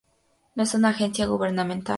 No 0.55 0.63
es 0.63 0.73
una 0.73 0.89
agencia 0.89 1.27
gubernamental. 1.27 1.85